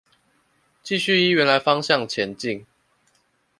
[0.81, 2.65] 繼續依原來方向前進